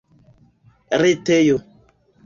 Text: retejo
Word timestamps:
retejo 1.01 1.61